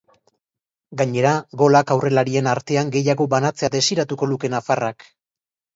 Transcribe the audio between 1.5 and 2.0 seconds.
golak